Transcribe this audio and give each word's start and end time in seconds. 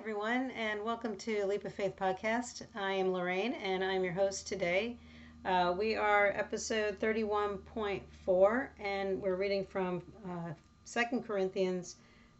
everyone, 0.00 0.50
and 0.52 0.82
welcome 0.82 1.14
to 1.14 1.44
Leap 1.44 1.66
of 1.66 1.74
Faith 1.74 1.94
podcast. 1.94 2.62
I 2.74 2.92
am 2.92 3.12
Lorraine, 3.12 3.52
and 3.52 3.84
I'm 3.84 4.02
your 4.02 4.14
host 4.14 4.48
today. 4.48 4.96
Uh, 5.44 5.74
we 5.78 5.94
are 5.94 6.28
episode 6.28 6.98
31.4, 6.98 8.68
and 8.82 9.20
we're 9.20 9.34
reading 9.34 9.66
from 9.66 10.00
uh, 10.26 10.54
2 10.90 11.20
Corinthians 11.20 11.96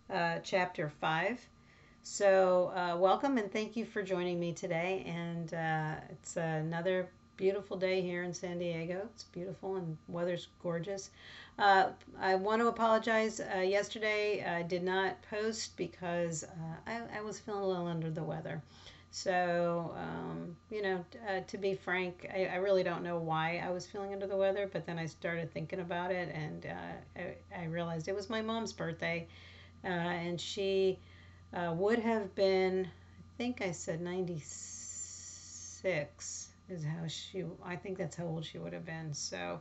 uh, 0.08 0.38
chapter 0.42 0.88
5. 0.88 1.38
So, 2.02 2.72
uh, 2.74 2.96
welcome 2.96 3.36
and 3.36 3.52
thank 3.52 3.76
you 3.76 3.84
for 3.84 4.02
joining 4.02 4.40
me 4.40 4.54
today. 4.54 5.04
And 5.06 5.52
uh, 5.52 5.96
it's 6.08 6.38
another 6.38 7.10
beautiful 7.40 7.76
day 7.78 8.02
here 8.02 8.22
in 8.22 8.34
San 8.34 8.58
Diego. 8.58 9.08
It's 9.14 9.24
beautiful 9.24 9.76
and 9.76 9.96
weather's 10.08 10.48
gorgeous. 10.62 11.08
Uh, 11.58 11.88
I 12.20 12.34
want 12.34 12.60
to 12.60 12.68
apologize. 12.68 13.40
Uh, 13.40 13.60
yesterday 13.60 14.44
I 14.44 14.60
did 14.60 14.82
not 14.82 15.16
post 15.30 15.74
because 15.78 16.44
uh, 16.44 16.76
I, 16.86 17.00
I, 17.16 17.22
was 17.22 17.40
feeling 17.40 17.62
a 17.62 17.66
little 17.66 17.86
under 17.86 18.10
the 18.10 18.22
weather. 18.22 18.60
So, 19.10 19.94
um, 19.96 20.54
you 20.70 20.82
know, 20.82 21.02
uh, 21.26 21.40
to 21.46 21.56
be 21.56 21.74
frank, 21.74 22.28
I, 22.30 22.44
I, 22.44 22.56
really 22.56 22.82
don't 22.82 23.02
know 23.02 23.16
why 23.16 23.62
I 23.66 23.70
was 23.70 23.86
feeling 23.86 24.12
under 24.12 24.26
the 24.26 24.36
weather, 24.36 24.68
but 24.70 24.84
then 24.84 24.98
I 24.98 25.06
started 25.06 25.50
thinking 25.50 25.80
about 25.80 26.10
it 26.10 26.30
and 26.34 26.66
uh, 26.66 26.74
I, 27.16 27.36
I, 27.58 27.64
realized 27.68 28.06
it 28.06 28.14
was 28.14 28.28
my 28.28 28.42
mom's 28.42 28.74
birthday. 28.74 29.26
Uh, 29.82 29.88
and 29.88 30.38
she 30.38 30.98
would 31.54 32.00
have 32.00 32.34
been, 32.34 32.84
I 32.84 33.38
think 33.38 33.62
I 33.62 33.72
said 33.72 34.02
96 34.02 34.80
is 36.70 36.84
how 36.84 37.06
she, 37.06 37.44
I 37.64 37.76
think 37.76 37.98
that's 37.98 38.16
how 38.16 38.24
old 38.24 38.44
she 38.44 38.58
would 38.58 38.72
have 38.72 38.86
been. 38.86 39.12
So, 39.12 39.60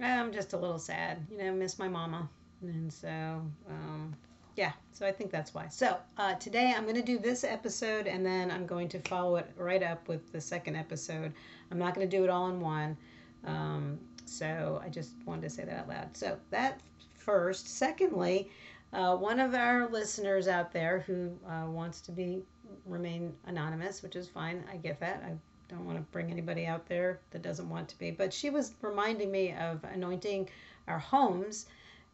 I'm 0.00 0.32
just 0.32 0.52
a 0.52 0.56
little 0.56 0.78
sad. 0.78 1.26
You 1.30 1.38
know, 1.38 1.52
miss 1.52 1.78
my 1.78 1.88
mama. 1.88 2.28
And 2.62 2.92
so, 2.92 3.42
um, 3.68 4.14
yeah, 4.56 4.72
so 4.92 5.06
I 5.06 5.12
think 5.12 5.30
that's 5.30 5.54
why. 5.54 5.68
So 5.68 5.96
uh, 6.16 6.34
today 6.34 6.74
I'm 6.76 6.82
going 6.82 6.96
to 6.96 7.02
do 7.02 7.18
this 7.18 7.44
episode 7.44 8.06
and 8.08 8.26
then 8.26 8.50
I'm 8.50 8.66
going 8.66 8.88
to 8.88 8.98
follow 9.00 9.36
it 9.36 9.48
right 9.56 9.82
up 9.82 10.08
with 10.08 10.32
the 10.32 10.40
second 10.40 10.74
episode. 10.74 11.32
I'm 11.70 11.78
not 11.78 11.94
going 11.94 12.08
to 12.08 12.16
do 12.16 12.24
it 12.24 12.30
all 12.30 12.48
in 12.48 12.60
one. 12.60 12.96
Um, 13.44 14.00
so 14.24 14.82
I 14.84 14.88
just 14.88 15.12
wanted 15.24 15.42
to 15.42 15.50
say 15.50 15.64
that 15.64 15.78
out 15.78 15.88
loud. 15.88 16.16
So 16.16 16.36
that 16.50 16.80
first. 17.14 17.68
Secondly, 17.68 18.50
uh, 18.92 19.14
one 19.14 19.38
of 19.38 19.54
our 19.54 19.88
listeners 19.88 20.48
out 20.48 20.72
there 20.72 21.04
who 21.06 21.30
uh, 21.48 21.66
wants 21.66 22.00
to 22.00 22.12
be 22.12 22.42
remain 22.84 23.32
anonymous, 23.46 24.02
which 24.02 24.16
is 24.16 24.28
fine. 24.28 24.64
I 24.72 24.76
get 24.76 24.98
that. 25.00 25.22
I 25.24 25.36
don't 25.68 25.84
want 25.84 25.98
to 25.98 26.02
bring 26.12 26.30
anybody 26.30 26.66
out 26.66 26.86
there 26.88 27.20
that 27.30 27.42
doesn't 27.42 27.68
want 27.68 27.88
to 27.88 27.98
be. 27.98 28.10
But 28.10 28.32
she 28.32 28.50
was 28.50 28.72
reminding 28.80 29.30
me 29.30 29.52
of 29.52 29.84
anointing 29.84 30.48
our 30.86 30.98
homes 30.98 31.66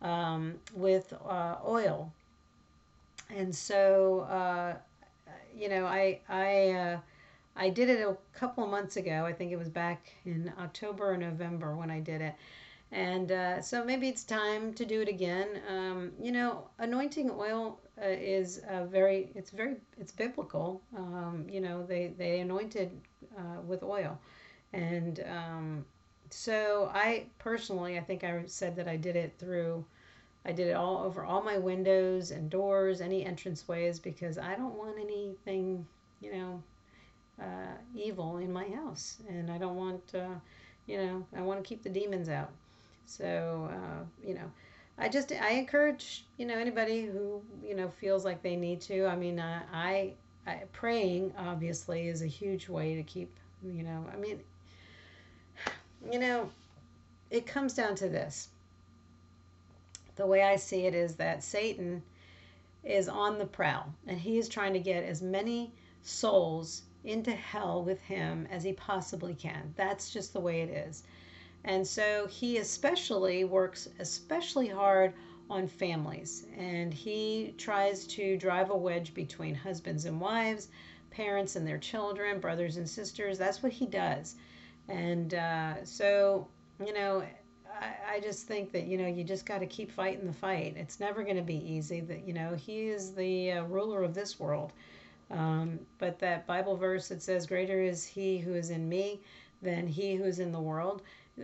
um, 0.02 0.54
with 0.74 1.12
uh, 1.28 1.56
oil. 1.66 2.12
And 3.30 3.54
so, 3.54 4.20
uh, 4.30 4.76
you 5.56 5.68
know, 5.68 5.86
I 5.86 6.20
I 6.28 6.70
uh, 6.70 6.98
I 7.56 7.70
did 7.70 7.88
it 7.88 8.00
a 8.00 8.16
couple 8.36 8.64
of 8.64 8.70
months 8.70 8.96
ago. 8.96 9.24
I 9.24 9.32
think 9.32 9.52
it 9.52 9.56
was 9.56 9.68
back 9.68 10.12
in 10.24 10.52
October 10.60 11.12
or 11.12 11.16
November 11.16 11.76
when 11.76 11.90
I 11.90 12.00
did 12.00 12.20
it. 12.20 12.34
And 12.94 13.32
uh, 13.32 13.60
so 13.60 13.84
maybe 13.84 14.08
it's 14.08 14.22
time 14.22 14.72
to 14.74 14.84
do 14.84 15.00
it 15.00 15.08
again. 15.08 15.48
Um, 15.68 16.12
you 16.22 16.30
know, 16.30 16.68
anointing 16.78 17.28
oil 17.28 17.80
uh, 18.00 18.06
is 18.06 18.62
very, 18.84 19.32
it's 19.34 19.50
very, 19.50 19.76
it's 19.98 20.12
biblical. 20.12 20.80
Um, 20.96 21.44
you 21.50 21.60
know, 21.60 21.84
they, 21.84 22.14
they 22.16 22.38
anointed 22.38 22.92
uh, 23.36 23.60
with 23.66 23.82
oil. 23.82 24.16
And 24.72 25.24
um, 25.28 25.84
so 26.30 26.88
I 26.94 27.26
personally, 27.40 27.98
I 27.98 28.00
think 28.00 28.22
I 28.22 28.44
said 28.46 28.76
that 28.76 28.86
I 28.86 28.96
did 28.96 29.16
it 29.16 29.34
through, 29.40 29.84
I 30.44 30.52
did 30.52 30.68
it 30.68 30.76
all 30.76 30.98
over 30.98 31.24
all 31.24 31.42
my 31.42 31.58
windows 31.58 32.30
and 32.30 32.48
doors, 32.48 33.00
any 33.00 33.24
entranceways, 33.24 34.00
because 34.00 34.38
I 34.38 34.54
don't 34.54 34.74
want 34.74 34.98
anything, 35.00 35.84
you 36.20 36.32
know, 36.32 36.62
uh, 37.42 37.74
evil 37.92 38.36
in 38.36 38.52
my 38.52 38.68
house. 38.68 39.18
And 39.28 39.50
I 39.50 39.58
don't 39.58 39.74
want, 39.74 40.14
uh, 40.14 40.38
you 40.86 40.98
know, 40.98 41.26
I 41.36 41.40
want 41.40 41.60
to 41.60 41.68
keep 41.68 41.82
the 41.82 41.88
demons 41.88 42.28
out. 42.28 42.52
So, 43.06 43.68
uh, 43.70 44.04
you 44.26 44.34
know, 44.34 44.50
I 44.98 45.08
just 45.08 45.32
I 45.32 45.50
encourage 45.50 46.24
you 46.36 46.46
know 46.46 46.54
anybody 46.56 47.04
who 47.04 47.42
you 47.62 47.74
know 47.74 47.88
feels 47.88 48.24
like 48.24 48.42
they 48.42 48.56
need 48.56 48.80
to. 48.82 49.06
I 49.06 49.16
mean, 49.16 49.38
uh, 49.38 49.62
I, 49.72 50.12
I 50.46 50.62
praying 50.72 51.32
obviously 51.36 52.08
is 52.08 52.22
a 52.22 52.26
huge 52.26 52.68
way 52.68 52.94
to 52.94 53.02
keep 53.02 53.30
you 53.62 53.82
know. 53.82 54.04
I 54.12 54.16
mean, 54.16 54.40
you 56.10 56.18
know, 56.18 56.50
it 57.30 57.46
comes 57.46 57.74
down 57.74 57.94
to 57.96 58.08
this. 58.08 58.48
The 60.16 60.26
way 60.26 60.42
I 60.42 60.56
see 60.56 60.86
it 60.86 60.94
is 60.94 61.16
that 61.16 61.42
Satan 61.42 62.02
is 62.84 63.08
on 63.08 63.38
the 63.38 63.46
prowl 63.46 63.92
and 64.06 64.18
he 64.18 64.38
is 64.38 64.48
trying 64.48 64.74
to 64.74 64.78
get 64.78 65.02
as 65.02 65.22
many 65.22 65.72
souls 66.02 66.82
into 67.04 67.32
hell 67.32 67.82
with 67.82 68.00
him 68.02 68.46
as 68.50 68.62
he 68.62 68.72
possibly 68.72 69.34
can. 69.34 69.72
That's 69.76 70.10
just 70.10 70.32
the 70.32 70.40
way 70.40 70.60
it 70.60 70.68
is. 70.70 71.02
And 71.64 71.86
so 71.86 72.26
he 72.26 72.58
especially 72.58 73.44
works 73.44 73.88
especially 73.98 74.68
hard 74.68 75.14
on 75.50 75.66
families 75.66 76.46
and 76.56 76.92
he 76.92 77.54
tries 77.58 78.06
to 78.06 78.36
drive 78.36 78.70
a 78.70 78.76
wedge 78.76 79.14
between 79.14 79.54
husbands 79.54 80.04
and 80.04 80.20
wives, 80.20 80.68
parents 81.10 81.56
and 81.56 81.66
their 81.66 81.78
children, 81.78 82.38
brothers 82.40 82.76
and 82.76 82.88
sisters. 82.88 83.38
That's 83.38 83.62
what 83.62 83.72
he 83.72 83.86
does. 83.86 84.36
And 84.88 85.34
uh, 85.34 85.84
so, 85.84 86.48
you 86.84 86.92
know, 86.92 87.24
I, 87.80 88.16
I 88.16 88.20
just 88.20 88.46
think 88.46 88.70
that, 88.72 88.86
you 88.86 88.98
know, 88.98 89.06
you 89.06 89.24
just 89.24 89.46
got 89.46 89.58
to 89.60 89.66
keep 89.66 89.90
fighting 89.90 90.26
the 90.26 90.32
fight. 90.32 90.74
It's 90.76 91.00
never 91.00 91.22
going 91.22 91.36
to 91.36 91.42
be 91.42 91.56
easy. 91.56 92.00
That, 92.00 92.26
you 92.26 92.34
know, 92.34 92.54
he 92.54 92.88
is 92.88 93.14
the 93.14 93.52
uh, 93.52 93.64
ruler 93.64 94.02
of 94.02 94.14
this 94.14 94.38
world. 94.38 94.72
Um, 95.30 95.78
but 95.98 96.18
that 96.18 96.46
Bible 96.46 96.76
verse 96.76 97.08
that 97.08 97.22
says, 97.22 97.46
Greater 97.46 97.80
is 97.80 98.04
he 98.04 98.38
who 98.38 98.54
is 98.54 98.68
in 98.70 98.88
me 98.88 99.20
than 99.62 99.86
he 99.86 100.14
who 100.14 100.24
is 100.24 100.38
in 100.38 100.52
the 100.52 100.60
world 100.60 101.02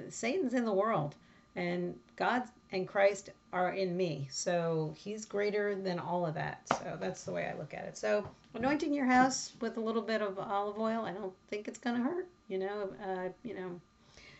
Satan's 0.09 0.55
in 0.55 0.65
the 0.65 0.73
world 0.73 1.15
and 1.56 1.95
God 2.17 2.45
and 2.73 2.87
Christ 2.87 3.31
are 3.53 3.73
in 3.73 3.97
me. 3.97 4.28
So 4.31 4.95
he's 4.97 5.25
greater 5.25 5.75
than 5.75 5.99
all 5.99 6.25
of 6.25 6.34
that. 6.34 6.62
So 6.69 6.97
that's 7.01 7.25
the 7.25 7.33
way 7.33 7.51
I 7.53 7.59
look 7.59 7.75
at 7.75 7.84
it. 7.84 7.97
So 7.97 8.27
anointing 8.55 8.95
your 8.95 9.06
house 9.06 9.53
with 9.61 9.77
a 9.77 9.81
little 9.81 10.03
bit 10.03 10.23
of 10.23 10.39
olive 10.39 10.78
oil, 10.78 11.05
I 11.05 11.12
don't 11.12 11.33
think 11.49 11.67
it's 11.67 11.78
going 11.78 11.97
to 11.97 12.03
hurt, 12.03 12.28
you 12.49 12.59
know, 12.59 12.91
uh, 13.05 13.28
you 13.43 13.55
know. 13.55 13.81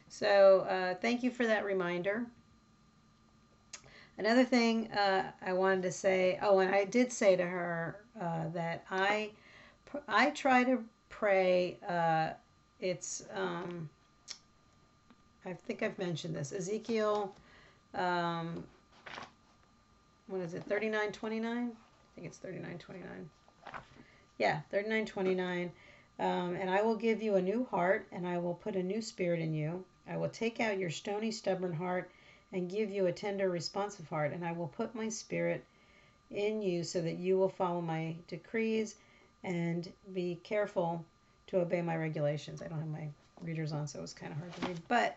So 0.09 0.61
uh, 0.69 0.95
thank 0.95 1.23
you 1.23 1.31
for 1.31 1.47
that 1.47 1.65
reminder. 1.65 2.27
Another 4.19 4.45
thing 4.45 4.91
uh, 4.93 5.33
I 5.45 5.53
wanted 5.53 5.83
to 5.83 5.93
say, 5.93 6.39
oh, 6.43 6.59
and 6.59 6.75
I 6.75 6.85
did 6.85 7.11
say 7.13 7.37
to 7.37 7.47
her 7.47 7.97
uh, 8.21 8.49
that 8.53 8.85
I, 8.91 9.31
I 10.07 10.31
try 10.31 10.63
to 10.65 10.85
pray. 11.09 11.79
Uh, 11.89 12.31
it's 12.81 13.25
um, 13.35 13.89
I 15.45 15.55
think 15.55 15.83
I've 15.83 15.99
mentioned 15.99 16.35
this. 16.35 16.53
Ezekiel, 16.53 17.35
um, 17.95 18.63
what 20.27 20.41
is 20.41 20.55
it, 20.55 20.65
3929? 20.65 21.73
I 21.73 22.15
think 22.15 22.27
it's 22.27 22.39
3929. 22.39 23.29
Yeah, 24.39 24.61
3929. 24.71 25.73
Um, 26.19 26.55
and 26.57 26.69
I 26.69 26.83
will 26.83 26.97
give 26.97 27.23
you 27.23 27.37
a 27.37 27.43
new 27.43 27.67
heart, 27.71 28.07
and 28.13 28.27
I 28.27 28.37
will 28.39 28.55
put 28.55 28.77
a 28.77 28.83
new 28.83 29.01
spirit 29.01 29.41
in 29.41 29.55
you. 29.55 29.85
I 30.07 30.17
will 30.17 30.29
take 30.29 30.61
out 30.61 30.79
your 30.79 30.91
stony, 30.91 31.31
stubborn 31.31 31.73
heart 31.73 32.11
and 32.53 32.69
give 32.69 32.91
you 32.91 33.07
a 33.07 33.13
tender, 33.13 33.49
responsive 33.49 34.09
heart, 34.09 34.33
and 34.33 34.45
I 34.45 34.53
will 34.53 34.69
put 34.69 34.95
my 34.95 35.09
spirit 35.09 35.65
in 36.31 36.63
you 36.63 36.85
so 36.85 37.01
that 37.01 37.19
you 37.19 37.39
will 37.39 37.49
follow 37.49 37.81
my 37.81 38.17
decrees 38.29 38.97
and 39.45 39.91
be 40.13 40.39
careful 40.43 41.05
to 41.47 41.61
obey 41.61 41.81
my 41.81 41.97
regulations. 41.97 42.61
I 42.61 42.69
don't 42.69 42.81
have 42.81 42.89
my 42.89 43.09
readers 43.41 43.73
on, 43.73 43.87
so 43.87 43.99
it 43.99 44.03
was 44.03 44.13
kind 44.13 44.33
of 44.33 44.39
hard 44.39 44.55
to 44.55 44.67
read. 44.67 44.81
But 44.89 45.17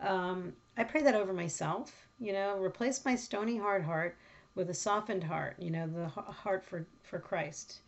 um, 0.00 0.52
I 0.76 0.84
pray 0.84 1.02
that 1.02 1.14
over 1.14 1.32
myself. 1.32 2.08
You 2.18 2.32
know, 2.32 2.58
replace 2.58 3.04
my 3.04 3.14
stony 3.16 3.56
hard 3.56 3.82
heart 3.84 4.16
with 4.54 4.70
a 4.70 4.74
softened 4.74 5.24
heart. 5.24 5.56
You 5.58 5.70
know, 5.70 5.86
the 5.86 6.08
heart 6.08 6.64
for 6.64 6.86
for 7.02 7.18
Christ. 7.18 7.80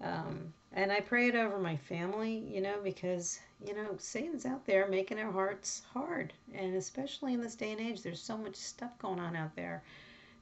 Um, 0.00 0.52
and 0.72 0.92
I 0.92 1.00
pray 1.00 1.28
it 1.28 1.34
over 1.34 1.58
my 1.58 1.76
family. 1.76 2.36
You 2.36 2.60
know, 2.60 2.78
because 2.82 3.40
you 3.66 3.74
know 3.74 3.96
Satan's 3.98 4.46
out 4.46 4.66
there 4.66 4.88
making 4.88 5.18
our 5.18 5.32
hearts 5.32 5.82
hard, 5.92 6.32
and 6.54 6.74
especially 6.74 7.34
in 7.34 7.40
this 7.40 7.56
day 7.56 7.72
and 7.72 7.80
age, 7.80 8.02
there's 8.02 8.22
so 8.22 8.36
much 8.36 8.56
stuff 8.56 8.98
going 8.98 9.18
on 9.18 9.36
out 9.36 9.56
there. 9.56 9.82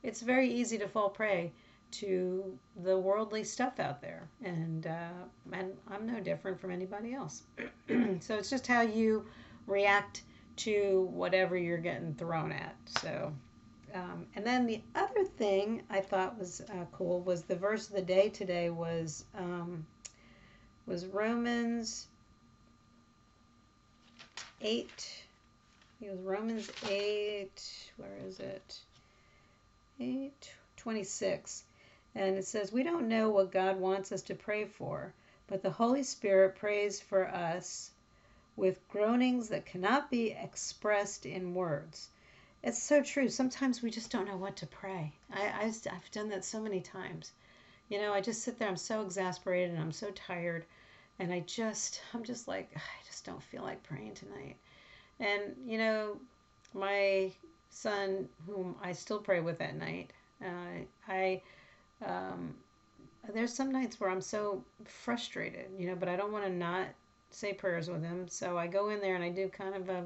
It's 0.02 0.20
very 0.20 0.48
easy 0.52 0.78
to 0.78 0.88
fall 0.88 1.08
prey 1.08 1.52
to 1.92 2.58
the 2.82 2.98
worldly 2.98 3.44
stuff 3.44 3.78
out 3.78 4.00
there, 4.00 4.28
and 4.42 4.86
uh, 4.86 5.52
and 5.52 5.76
I'm 5.88 6.06
no 6.06 6.20
different 6.20 6.60
from 6.60 6.72
anybody 6.72 7.14
else. 7.14 7.44
so 8.20 8.34
it's 8.34 8.50
just 8.50 8.66
how 8.66 8.80
you 8.82 9.24
react 9.66 10.22
to 10.56 11.08
whatever 11.12 11.56
you're 11.56 11.78
getting 11.78 12.14
thrown 12.14 12.52
at. 12.52 12.76
So, 13.00 13.32
um, 13.94 14.26
and 14.34 14.46
then 14.46 14.66
the 14.66 14.80
other 14.94 15.24
thing 15.24 15.82
I 15.90 16.00
thought 16.00 16.38
was 16.38 16.60
uh, 16.60 16.84
cool 16.92 17.20
was 17.20 17.42
the 17.42 17.56
verse 17.56 17.88
of 17.88 17.94
the 17.94 18.02
day 18.02 18.28
today 18.28 18.70
was 18.70 19.24
um, 19.36 19.86
was 20.86 21.06
Romans 21.06 22.08
eight. 24.60 25.24
It 26.00 26.10
was 26.10 26.20
Romans 26.20 26.70
eight. 26.88 27.90
Where 27.96 28.16
is 28.26 28.40
it? 28.40 28.80
Eight 30.00 30.52
twenty 30.76 31.04
six. 31.04 31.64
And 32.16 32.36
it 32.36 32.46
says, 32.46 32.72
We 32.72 32.84
don't 32.84 33.08
know 33.08 33.30
what 33.30 33.50
God 33.50 33.78
wants 33.78 34.12
us 34.12 34.22
to 34.22 34.34
pray 34.34 34.66
for, 34.66 35.12
but 35.48 35.62
the 35.62 35.70
Holy 35.70 36.04
Spirit 36.04 36.54
prays 36.54 37.00
for 37.00 37.26
us 37.28 37.90
with 38.56 38.86
groanings 38.88 39.48
that 39.48 39.66
cannot 39.66 40.10
be 40.10 40.30
expressed 40.30 41.26
in 41.26 41.54
words. 41.54 42.10
It's 42.62 42.82
so 42.82 43.02
true. 43.02 43.28
Sometimes 43.28 43.82
we 43.82 43.90
just 43.90 44.10
don't 44.10 44.26
know 44.26 44.36
what 44.36 44.56
to 44.56 44.66
pray. 44.66 45.12
I, 45.32 45.50
I've 45.64 46.10
done 46.12 46.28
that 46.30 46.44
so 46.44 46.60
many 46.60 46.80
times. 46.80 47.32
You 47.88 47.98
know, 47.98 48.14
I 48.14 48.20
just 48.20 48.42
sit 48.42 48.58
there, 48.58 48.68
I'm 48.68 48.76
so 48.76 49.02
exasperated 49.02 49.70
and 49.70 49.80
I'm 49.80 49.92
so 49.92 50.10
tired. 50.12 50.64
And 51.18 51.32
I 51.32 51.40
just, 51.40 52.00
I'm 52.12 52.24
just 52.24 52.48
like, 52.48 52.70
I 52.76 53.06
just 53.06 53.24
don't 53.24 53.42
feel 53.42 53.62
like 53.62 53.82
praying 53.82 54.14
tonight. 54.14 54.56
And, 55.20 55.54
you 55.66 55.78
know, 55.78 56.16
my 56.72 57.32
son, 57.70 58.28
whom 58.46 58.76
I 58.82 58.92
still 58.92 59.18
pray 59.18 59.40
with 59.40 59.60
at 59.60 59.76
night, 59.76 60.12
uh, 60.42 60.84
I, 61.08 61.42
um, 62.04 62.54
there's 63.32 63.52
some 63.52 63.72
nights 63.72 64.00
where 64.00 64.10
I'm 64.10 64.20
so 64.20 64.64
frustrated, 64.84 65.66
you 65.78 65.86
know, 65.86 65.94
but 65.94 66.08
I 66.08 66.16
don't 66.16 66.32
want 66.32 66.44
to 66.44 66.50
not 66.50 66.86
say 67.34 67.52
prayers 67.52 67.88
with 67.88 68.02
him. 68.02 68.28
So 68.28 68.56
I 68.56 68.66
go 68.66 68.90
in 68.90 69.00
there 69.00 69.14
and 69.14 69.24
I 69.24 69.30
do 69.30 69.48
kind 69.48 69.74
of 69.74 69.88
a 69.88 70.04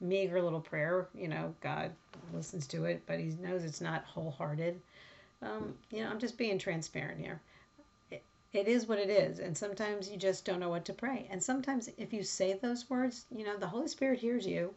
meager 0.00 0.42
little 0.42 0.60
prayer. 0.60 1.06
You 1.14 1.28
know, 1.28 1.54
God 1.60 1.92
listens 2.34 2.66
to 2.68 2.84
it, 2.84 3.02
but 3.06 3.18
He 3.18 3.36
knows 3.40 3.64
it's 3.64 3.80
not 3.80 4.04
wholehearted. 4.04 4.80
Um, 5.40 5.74
you 5.90 6.02
know, 6.02 6.10
I'm 6.10 6.18
just 6.18 6.38
being 6.38 6.58
transparent 6.58 7.20
here. 7.20 7.40
It, 8.10 8.22
it 8.52 8.68
is 8.68 8.86
what 8.86 8.98
it 8.98 9.10
is, 9.10 9.38
and 9.38 9.56
sometimes 9.56 10.10
you 10.10 10.16
just 10.16 10.44
don't 10.44 10.60
know 10.60 10.68
what 10.68 10.84
to 10.86 10.92
pray. 10.92 11.26
And 11.30 11.42
sometimes, 11.42 11.88
if 11.96 12.12
you 12.12 12.22
say 12.22 12.52
those 12.54 12.88
words, 12.90 13.24
you 13.34 13.44
know, 13.44 13.56
the 13.56 13.66
Holy 13.66 13.88
Spirit 13.88 14.18
hears 14.18 14.46
you, 14.46 14.74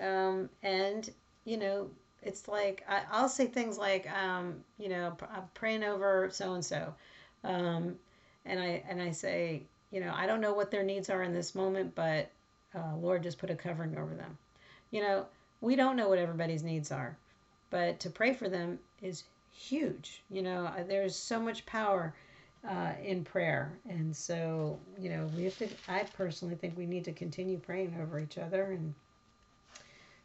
um, 0.00 0.48
and 0.62 1.10
you 1.44 1.56
know, 1.56 1.88
it's 2.22 2.48
like 2.48 2.84
I, 2.88 3.22
will 3.22 3.28
say 3.28 3.46
things 3.46 3.78
like, 3.78 4.10
um, 4.10 4.56
you 4.78 4.88
know, 4.88 5.16
I'm 5.32 5.44
praying 5.54 5.84
over 5.84 6.28
so 6.32 6.54
and 6.54 6.64
so, 6.64 6.94
and 7.44 8.60
I 8.60 8.82
and 8.88 9.00
I 9.00 9.12
say, 9.12 9.62
you 9.96 10.04
know, 10.04 10.12
I 10.14 10.26
don't 10.26 10.42
know 10.42 10.52
what 10.52 10.70
their 10.70 10.82
needs 10.82 11.08
are 11.08 11.22
in 11.22 11.32
this 11.32 11.54
moment, 11.54 11.94
but 11.94 12.30
uh, 12.74 12.96
Lord, 13.00 13.22
just 13.22 13.38
put 13.38 13.48
a 13.48 13.54
covering 13.54 13.96
over 13.96 14.12
them. 14.14 14.36
You 14.90 15.00
know, 15.00 15.24
we 15.62 15.74
don't 15.74 15.96
know 15.96 16.10
what 16.10 16.18
everybody's 16.18 16.62
needs 16.62 16.92
are, 16.92 17.16
but 17.70 17.98
to 18.00 18.10
pray 18.10 18.34
for 18.34 18.50
them 18.50 18.78
is 19.00 19.24
huge. 19.50 20.22
You 20.30 20.42
know, 20.42 20.66
uh, 20.66 20.82
there's 20.86 21.16
so 21.16 21.40
much 21.40 21.64
power 21.64 22.12
uh, 22.68 22.92
in 23.02 23.24
prayer. 23.24 23.72
And 23.88 24.14
so, 24.14 24.78
you 25.00 25.08
know, 25.08 25.30
we 25.34 25.44
have 25.44 25.56
to, 25.60 25.68
I 25.88 26.02
personally 26.14 26.56
think 26.56 26.76
we 26.76 26.84
need 26.84 27.06
to 27.06 27.12
continue 27.12 27.56
praying 27.56 27.96
over 27.98 28.20
each 28.20 28.36
other. 28.36 28.72
And 28.72 28.92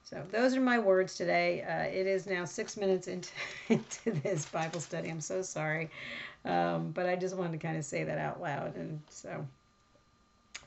so 0.03 0.21
those 0.31 0.53
are 0.53 0.59
my 0.59 0.79
words 0.79 1.15
today. 1.15 1.62
Uh, 1.63 1.97
it 1.97 2.07
is 2.07 2.27
now 2.27 2.44
six 2.44 2.75
minutes 2.75 3.07
into, 3.07 3.29
into 3.69 4.12
this 4.19 4.44
Bible 4.47 4.81
study. 4.81 5.07
I'm 5.07 5.21
so 5.21 5.41
sorry. 5.41 5.89
Um, 6.44 6.91
but 6.91 7.06
I 7.06 7.15
just 7.15 7.38
wanted 7.38 7.53
to 7.53 7.65
kind 7.65 7.77
of 7.77 7.85
say 7.85 8.03
that 8.03 8.18
out 8.18 8.41
loud. 8.41 8.75
And 8.75 9.00
so. 9.07 9.47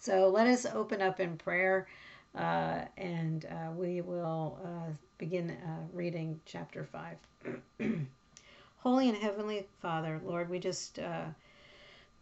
So 0.04 0.28
let 0.28 0.46
us 0.46 0.66
open 0.66 1.00
up 1.00 1.18
in 1.18 1.38
prayer 1.38 1.86
uh, 2.34 2.82
and 2.98 3.46
uh, 3.46 3.70
we 3.74 4.02
will 4.02 4.58
uh, 4.62 4.92
begin 5.16 5.52
uh, 5.52 5.78
reading 5.94 6.38
chapter 6.44 6.84
5. 6.84 7.16
Holy 8.76 9.08
and 9.08 9.16
Heavenly 9.16 9.66
Father, 9.80 10.20
Lord, 10.22 10.50
we 10.50 10.58
just 10.58 10.98
uh, 10.98 11.24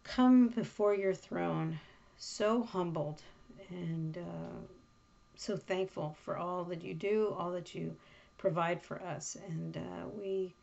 come 0.05 0.47
before 0.47 0.95
your 0.95 1.13
throne 1.13 1.77
so 2.15 2.63
humbled 2.63 3.21
and 3.69 4.17
uh, 4.17 4.61
so 5.35 5.57
thankful 5.57 6.15
for 6.23 6.37
all 6.37 6.63
that 6.63 6.85
you 6.85 6.93
do, 6.93 7.35
all 7.37 7.51
that 7.51 7.75
you 7.75 7.93
provide 8.37 8.81
for 8.81 9.01
us. 9.01 9.35
And 9.49 9.77
we 10.17 10.53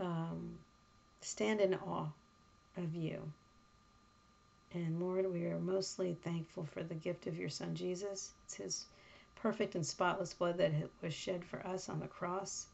um, 0.00 0.58
stand 1.20 1.60
in 1.60 1.76
awe 1.76 2.08
of 2.76 2.96
you. 2.96 3.30
And 4.74 5.00
Lord, 5.00 5.30
we 5.30 5.44
are 5.46 5.58
mostly 5.58 6.14
thankful 6.22 6.64
for 6.64 6.82
the 6.82 6.94
gift 6.94 7.26
of 7.26 7.36
your 7.36 7.50
Son 7.50 7.74
Jesus. 7.74 8.32
It's 8.44 8.54
his 8.54 8.86
perfect 9.36 9.74
and 9.74 9.84
spotless 9.84 10.32
blood 10.32 10.56
that 10.58 10.72
was 11.02 11.12
shed 11.12 11.44
for 11.44 11.66
us 11.66 11.88
on 11.88 12.00
the 12.00 12.06
cross 12.06 12.66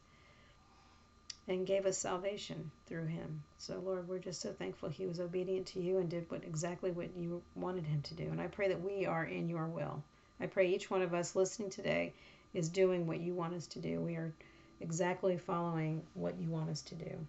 and 1.47 1.65
gave 1.65 1.85
us 1.85 1.97
salvation 1.97 2.71
through 2.85 3.07
him. 3.07 3.43
So 3.57 3.79
Lord, 3.79 4.07
we're 4.07 4.19
just 4.19 4.39
so 4.39 4.53
thankful 4.53 4.87
he 4.87 5.07
was 5.07 5.19
obedient 5.19 5.67
to 5.67 5.81
you 5.81 5.97
and 5.97 6.09
did 6.09 6.29
what 6.29 6.43
exactly 6.43 6.91
what 6.91 7.17
you 7.17 7.41
wanted 7.55 7.85
him 7.85 8.01
to 8.03 8.13
do. 8.13 8.25
And 8.25 8.39
I 8.39 8.47
pray 8.47 8.69
that 8.69 8.81
we 8.81 9.05
are 9.05 9.25
in 9.25 9.49
your 9.49 9.65
will. 9.65 10.01
I 10.39 10.45
pray 10.45 10.69
each 10.69 10.89
one 10.89 11.01
of 11.01 11.13
us 11.13 11.35
listening 11.35 11.69
today 11.69 12.13
is 12.53 12.69
doing 12.69 13.07
what 13.07 13.19
you 13.19 13.33
want 13.33 13.55
us 13.55 13.67
to 13.67 13.79
do. 13.79 13.99
We 13.99 14.15
are 14.15 14.31
exactly 14.79 15.37
following 15.37 16.03
what 16.13 16.39
you 16.39 16.49
want 16.49 16.69
us 16.69 16.81
to 16.83 16.95
do. 16.95 17.25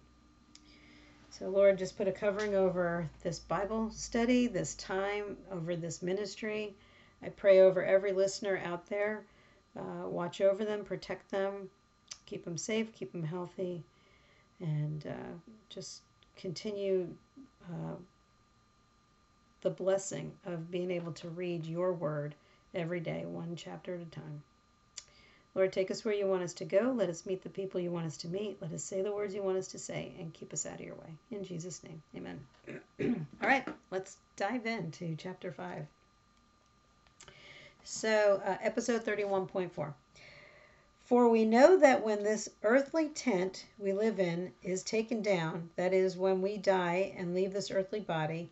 So, 1.31 1.47
Lord, 1.47 1.77
just 1.77 1.97
put 1.97 2.09
a 2.09 2.11
covering 2.11 2.55
over 2.55 3.09
this 3.23 3.39
Bible 3.39 3.89
study, 3.91 4.47
this 4.47 4.75
time, 4.75 5.37
over 5.49 5.77
this 5.77 6.01
ministry. 6.01 6.75
I 7.23 7.29
pray 7.29 7.61
over 7.61 7.83
every 7.83 8.11
listener 8.11 8.61
out 8.65 8.85
there. 8.87 9.23
Uh, 9.75 10.09
watch 10.09 10.41
over 10.41 10.65
them, 10.65 10.83
protect 10.83 11.31
them, 11.31 11.69
keep 12.25 12.43
them 12.43 12.57
safe, 12.57 12.93
keep 12.93 13.13
them 13.13 13.23
healthy, 13.23 13.81
and 14.59 15.07
uh, 15.07 15.51
just 15.69 16.01
continue 16.35 17.07
uh, 17.63 17.95
the 19.61 19.69
blessing 19.69 20.33
of 20.45 20.69
being 20.69 20.91
able 20.91 21.13
to 21.13 21.29
read 21.29 21.65
your 21.65 21.93
word 21.93 22.35
every 22.75 22.99
day, 22.99 23.23
one 23.25 23.55
chapter 23.55 23.95
at 23.95 24.01
a 24.01 24.05
time. 24.05 24.43
Lord, 25.53 25.73
take 25.73 25.91
us 25.91 26.05
where 26.05 26.13
you 26.13 26.27
want 26.27 26.43
us 26.43 26.53
to 26.55 26.65
go. 26.65 26.93
Let 26.95 27.09
us 27.09 27.25
meet 27.25 27.43
the 27.43 27.49
people 27.49 27.81
you 27.81 27.91
want 27.91 28.05
us 28.05 28.15
to 28.17 28.29
meet. 28.29 28.61
Let 28.61 28.71
us 28.71 28.83
say 28.83 29.01
the 29.01 29.11
words 29.11 29.35
you 29.35 29.43
want 29.43 29.57
us 29.57 29.67
to 29.69 29.79
say 29.79 30.13
and 30.17 30.33
keep 30.33 30.53
us 30.53 30.65
out 30.65 30.75
of 30.75 30.85
your 30.85 30.95
way. 30.95 31.13
In 31.29 31.43
Jesus' 31.43 31.83
name, 31.83 32.01
amen. 32.15 32.39
All 33.41 33.49
right, 33.49 33.67
let's 33.89 34.15
dive 34.37 34.65
into 34.65 35.15
chapter 35.17 35.51
5. 35.51 35.85
So, 37.83 38.41
uh, 38.45 38.57
episode 38.61 39.03
31.4. 39.03 39.93
For 41.03 41.27
we 41.27 41.43
know 41.43 41.77
that 41.77 42.05
when 42.05 42.23
this 42.23 42.47
earthly 42.63 43.09
tent 43.09 43.65
we 43.77 43.91
live 43.91 44.21
in 44.21 44.53
is 44.63 44.83
taken 44.83 45.21
down, 45.21 45.69
that 45.75 45.93
is, 45.93 46.15
when 46.15 46.41
we 46.41 46.55
die 46.55 47.13
and 47.17 47.33
leave 47.33 47.51
this 47.51 47.71
earthly 47.71 47.99
body, 47.99 48.49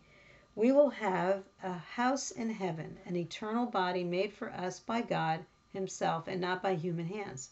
we 0.54 0.70
will 0.70 0.90
have 0.90 1.44
a 1.62 1.72
house 1.72 2.30
in 2.30 2.50
heaven, 2.50 2.98
an 3.06 3.16
eternal 3.16 3.64
body 3.64 4.04
made 4.04 4.34
for 4.34 4.50
us 4.50 4.80
by 4.80 5.00
God 5.00 5.46
himself 5.72 6.28
and 6.28 6.40
not 6.40 6.62
by 6.62 6.74
human 6.74 7.06
hands. 7.06 7.50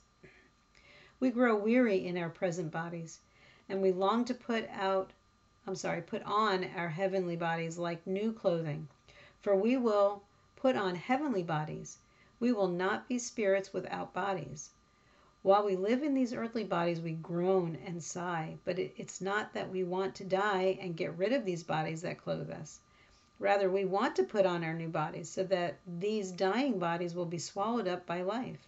We 1.20 1.31
grow 1.31 1.56
weary 1.56 2.06
in 2.06 2.17
our 2.17 2.31
present 2.31 2.70
bodies, 2.70 3.20
and 3.69 3.82
we 3.82 3.93
long 3.93 4.25
to 4.26 4.35
put 4.35 4.69
out 4.70 5.12
I'm 5.69 5.75
sorry, 5.75 6.00
put 6.00 6.23
on 6.23 6.65
our 6.76 6.88
heavenly 6.88 7.37
bodies 7.37 7.76
like 7.76 8.07
new 8.07 8.33
clothing. 8.33 8.88
For 9.42 9.54
we 9.54 9.76
will 9.76 10.23
put 10.57 10.76
on 10.76 10.95
heavenly 10.95 11.42
bodies. 11.42 11.99
We 12.40 12.52
will 12.52 12.69
not 12.69 13.07
be 13.07 13.19
spirits 13.19 13.75
without 13.75 14.14
bodies. 14.14 14.71
While 15.42 15.66
we 15.66 15.76
live 15.76 16.02
in 16.02 16.14
these 16.14 16.33
earthly 16.33 16.64
bodies, 16.64 17.02
we 17.02 17.12
groan 17.12 17.76
and 17.85 18.02
sigh, 18.02 18.57
but 18.64 18.78
it's 18.78 19.21
not 19.21 19.52
that 19.52 19.71
we 19.71 19.85
want 19.85 20.14
to 20.14 20.25
die 20.25 20.78
and 20.81 20.97
get 20.97 21.19
rid 21.19 21.35
of 21.35 21.45
these 21.45 21.62
bodies 21.62 22.00
that 22.00 22.16
clothe 22.16 22.50
us. 22.50 22.81
Rather, 23.40 23.71
we 23.71 23.85
want 23.85 24.16
to 24.16 24.25
put 24.25 24.45
on 24.45 24.64
our 24.64 24.75
new 24.75 24.88
bodies 24.88 25.30
so 25.30 25.45
that 25.45 25.76
these 25.87 26.33
dying 26.33 26.78
bodies 26.78 27.14
will 27.14 27.25
be 27.25 27.38
swallowed 27.38 27.87
up 27.87 28.04
by 28.04 28.21
life. 28.21 28.66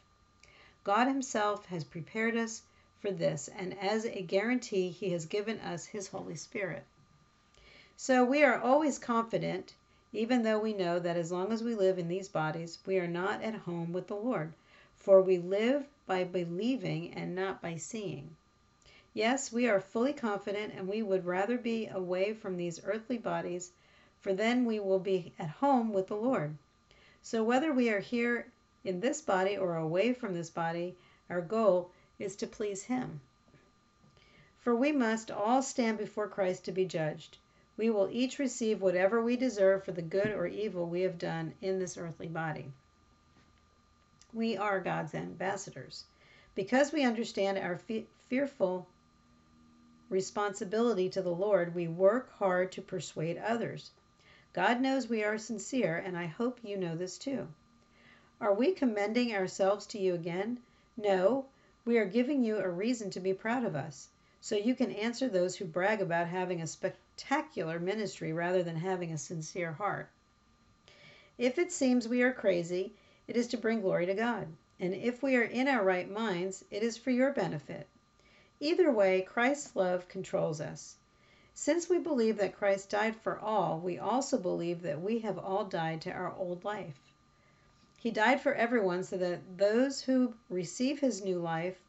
God 0.85 1.09
Himself 1.09 1.67
has 1.67 1.83
prepared 1.83 2.37
us 2.37 2.63
for 3.01 3.11
this, 3.11 3.49
and 3.49 3.77
as 3.79 4.05
a 4.07 4.23
guarantee, 4.23 4.91
He 4.91 5.11
has 5.11 5.27
given 5.27 5.59
us 5.59 5.87
His 5.87 6.09
Holy 6.09 6.37
Spirit. 6.37 6.85
So 7.97 8.25
we 8.25 8.45
are 8.45 8.61
always 8.61 8.99
confident, 8.99 9.75
even 10.13 10.43
though 10.45 10.61
we 10.61 10.73
know 10.73 11.01
that 11.01 11.17
as 11.17 11.33
long 11.33 11.53
as 11.53 11.65
we 11.65 11.75
live 11.75 11.99
in 11.99 12.07
these 12.07 12.29
bodies, 12.29 12.79
we 12.87 12.99
are 12.99 13.09
not 13.09 13.43
at 13.43 13.55
home 13.57 13.93
with 13.93 14.07
the 14.07 14.15
Lord, 14.15 14.53
for 14.95 15.21
we 15.21 15.39
live 15.39 15.85
by 16.07 16.23
believing 16.23 17.13
and 17.15 17.35
not 17.35 17.61
by 17.61 17.77
seeing. 17.77 18.37
Yes, 19.15 19.53
we 19.53 19.69
are 19.69 19.81
fully 19.81 20.13
confident, 20.13 20.75
and 20.77 20.87
we 20.87 21.03
would 21.03 21.27
rather 21.27 21.59
be 21.59 21.89
away 21.89 22.33
from 22.33 22.57
these 22.57 22.81
earthly 22.85 23.19
bodies 23.19 23.73
for 24.21 24.35
then 24.35 24.65
we 24.65 24.79
will 24.79 24.99
be 24.99 25.33
at 25.39 25.49
home 25.49 25.93
with 25.93 26.09
the 26.09 26.17
Lord. 26.17 26.57
So 27.23 27.43
whether 27.43 27.73
we 27.73 27.91
are 27.91 28.01
here 28.01 28.53
in 28.85 29.01
this 29.01 29.21
body 29.21 29.57
or 29.57 29.77
away 29.77 30.13
from 30.13 30.35
this 30.35 30.51
body, 30.51 30.97
our 31.29 31.41
goal 31.41 31.91
is 32.19 32.37
to 32.37 32.47
please 32.47 32.85
Him. 32.85 33.21
For 34.59 34.75
we 34.75 34.93
must 34.93 35.31
all 35.31 35.63
stand 35.63 35.99
before 35.99 36.29
Christ 36.29 36.65
to 36.67 36.73
be 36.73 36.85
judged. 36.85 37.39
We 37.77 37.89
will 37.89 38.11
each 38.11 38.39
receive 38.39 38.83
whatever 38.83 39.23
we 39.23 39.37
deserve 39.37 39.85
for 39.85 39.93
the 39.93 40.03
good 40.03 40.33
or 40.33 40.47
evil 40.47 40.87
we 40.87 41.01
have 41.03 41.19
done 41.19 41.55
in 41.63 41.79
this 41.79 41.97
earthly 41.97 42.29
body. 42.29 42.73
We 44.35 44.57
are 44.57 44.81
God's 44.81 45.15
ambassadors. 45.15 46.05
Because 46.55 46.93
we 46.93 47.05
understand 47.05 47.57
our 47.57 47.77
fe- 47.77 48.07
fearful 48.29 48.87
responsibility 50.11 51.09
to 51.09 51.23
the 51.23 51.35
Lord, 51.35 51.75
we 51.75 51.89
work 51.89 52.33
hard 52.39 52.71
to 52.73 52.83
persuade 52.83 53.39
others. 53.39 53.93
God 54.53 54.81
knows 54.81 55.09
we 55.09 55.23
are 55.23 55.39
sincere, 55.39 55.97
and 55.97 56.17
I 56.17 56.27
hope 56.27 56.59
you 56.63 56.77
know 56.77 56.97
this 56.97 57.19
too. 57.19 57.47
Are 58.41 58.53
we 58.53 58.73
commending 58.73 59.35
ourselves 59.35 59.87
to 59.87 59.99
you 59.99 60.15
again? 60.15 60.59
No, 60.97 61.47
we 61.85 61.99
are 61.99 62.05
giving 62.05 62.43
you 62.43 62.59
a 62.59 62.69
reason 62.69 63.11
to 63.11 63.21
be 63.21 63.33
proud 63.33 63.65
of 63.65 63.77
us. 63.77 64.09
so 64.41 64.57
you 64.57 64.75
can 64.75 64.91
answer 64.93 65.29
those 65.29 65.57
who 65.57 65.65
brag 65.67 66.01
about 66.01 66.27
having 66.27 66.63
a 66.63 66.67
spectacular 66.67 67.79
ministry 67.79 68.33
rather 68.33 68.63
than 68.63 68.77
having 68.77 69.13
a 69.13 69.19
sincere 69.19 69.73
heart. 69.73 70.09
If 71.37 71.59
it 71.59 71.71
seems 71.71 72.09
we 72.09 72.23
are 72.23 72.33
crazy, 72.33 72.95
it 73.29 73.37
is 73.37 73.49
to 73.49 73.59
bring 73.59 73.83
glory 73.83 74.07
to 74.07 74.15
God. 74.15 74.49
And 74.79 74.95
if 74.95 75.23
we 75.23 75.37
are 75.37 75.43
in 75.43 75.69
our 75.69 75.85
right 75.85 76.11
minds, 76.11 76.65
it 76.71 76.83
is 76.83 76.97
for 76.97 77.11
your 77.11 77.33
benefit. 77.33 77.87
Either 78.61 78.91
way, 78.91 79.23
Christ's 79.23 79.77
love 79.77 80.09
controls 80.09 80.61
us. 80.61 80.97
Since 81.55 81.89
we 81.89 81.99
believe 81.99 82.37
that 82.39 82.55
Christ 82.55 82.91
died 82.91 83.17
for 83.17 83.39
all, 83.39 83.81
we 83.81 83.99
also 83.99 84.39
believe 84.39 84.83
that 84.83 85.01
we 85.01 85.19
have 85.19 85.37
all 85.37 85.65
died 85.65 86.01
to 86.03 86.13
our 86.13 86.33
old 86.35 86.65
life. 86.65 87.01
He 87.99 88.11
died 88.11 88.41
for 88.41 88.55
everyone 88.55 89.03
so 89.03 89.17
that 89.17 89.59
those 89.59 90.03
who 90.03 90.35
receive 90.49 91.01
his 91.01 91.25
new 91.25 91.39
life 91.39 91.81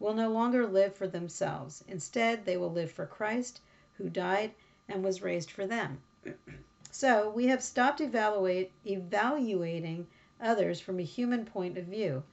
will 0.00 0.14
no 0.14 0.30
longer 0.30 0.66
live 0.66 0.94
for 0.94 1.06
themselves. 1.06 1.84
Instead, 1.86 2.44
they 2.44 2.56
will 2.56 2.72
live 2.72 2.90
for 2.90 3.06
Christ, 3.06 3.60
who 3.98 4.10
died 4.10 4.52
and 4.88 5.04
was 5.04 5.22
raised 5.22 5.50
for 5.50 5.66
them. 5.66 6.02
so, 6.90 7.30
we 7.30 7.46
have 7.46 7.62
stopped 7.62 8.00
evaluate, 8.00 8.72
evaluating 8.84 10.08
others 10.40 10.80
from 10.80 10.98
a 10.98 11.04
human 11.04 11.44
point 11.44 11.78
of 11.78 11.84
view. 11.84 12.24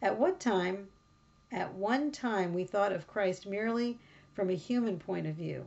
At 0.00 0.18
what 0.18 0.40
time 0.40 0.88
at 1.52 1.74
one 1.74 2.12
time 2.12 2.54
we 2.54 2.64
thought 2.64 2.92
of 2.92 3.08
Christ 3.08 3.44
merely 3.44 3.98
from 4.32 4.50
a 4.50 4.54
human 4.54 4.98
point 4.98 5.26
of 5.26 5.34
view. 5.34 5.66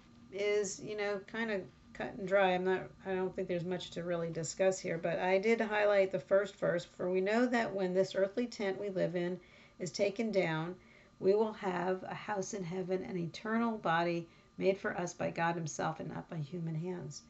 is, 0.33 0.81
you 0.83 0.97
know, 0.97 1.19
kind 1.27 1.51
of 1.51 1.61
cut 1.93 2.13
and 2.17 2.27
dry. 2.27 2.53
I'm 2.53 2.65
not, 2.65 2.81
I 3.05 3.13
don't 3.13 3.35
think 3.35 3.47
there's 3.47 3.65
much 3.65 3.91
to 3.91 4.03
really 4.03 4.29
discuss 4.29 4.79
here, 4.79 4.97
but 4.97 5.19
I 5.19 5.37
did 5.37 5.61
highlight 5.61 6.11
the 6.11 6.19
first 6.19 6.55
verse. 6.55 6.85
For 6.85 7.09
we 7.09 7.21
know 7.21 7.45
that 7.45 7.73
when 7.73 7.93
this 7.93 8.15
earthly 8.15 8.47
tent 8.47 8.79
we 8.79 8.89
live 8.89 9.15
in 9.15 9.39
is 9.79 9.91
taken 9.91 10.31
down, 10.31 10.75
we 11.19 11.33
will 11.35 11.53
have 11.53 12.03
a 12.03 12.15
house 12.15 12.53
in 12.53 12.63
heaven, 12.63 13.03
an 13.03 13.17
eternal 13.17 13.77
body 13.77 14.27
made 14.57 14.77
for 14.77 14.97
us 14.97 15.13
by 15.13 15.29
God 15.29 15.55
Himself 15.55 15.99
and 15.99 16.09
not 16.09 16.29
by 16.29 16.37
human 16.37 16.75
hands. 16.75 17.21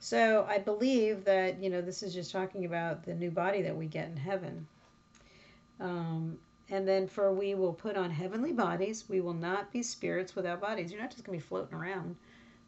So 0.00 0.46
I 0.48 0.58
believe 0.58 1.24
that, 1.24 1.60
you 1.62 1.70
know, 1.70 1.80
this 1.80 2.02
is 2.02 2.14
just 2.14 2.30
talking 2.30 2.64
about 2.64 3.04
the 3.04 3.14
new 3.14 3.30
body 3.30 3.62
that 3.62 3.76
we 3.76 3.86
get 3.86 4.08
in 4.08 4.16
heaven. 4.16 4.66
Um, 5.80 6.38
and 6.70 6.86
then 6.86 7.06
for 7.06 7.32
we 7.32 7.54
will 7.54 7.72
put 7.72 7.96
on 7.96 8.10
heavenly 8.10 8.52
bodies. 8.52 9.08
We 9.08 9.20
will 9.20 9.34
not 9.34 9.72
be 9.72 9.82
spirits 9.82 10.36
without 10.36 10.60
bodies. 10.60 10.90
You're 10.90 11.00
not 11.00 11.10
just 11.10 11.24
going 11.24 11.38
to 11.38 11.42
be 11.42 11.48
floating 11.48 11.74
around. 11.74 12.16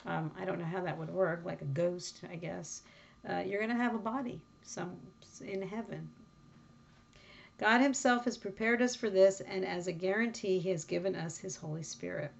Um, 0.06 0.30
I 0.38 0.44
don't 0.44 0.58
know 0.58 0.64
how 0.64 0.82
that 0.82 0.98
would 0.98 1.10
work, 1.10 1.42
like 1.44 1.60
a 1.60 1.66
ghost, 1.66 2.20
I 2.30 2.36
guess. 2.36 2.82
Uh, 3.28 3.42
you're 3.46 3.60
going 3.60 3.76
to 3.76 3.82
have 3.82 3.94
a 3.94 3.98
body 3.98 4.40
some 4.62 4.96
in 5.40 5.62
heaven. 5.62 6.08
God 7.58 7.80
Himself 7.80 8.24
has 8.24 8.38
prepared 8.38 8.80
us 8.80 8.94
for 8.94 9.10
this, 9.10 9.40
and 9.42 9.66
as 9.66 9.86
a 9.86 9.92
guarantee, 9.92 10.58
He 10.58 10.70
has 10.70 10.84
given 10.84 11.14
us 11.14 11.36
His 11.36 11.56
Holy 11.56 11.82
Spirit. 11.82 12.30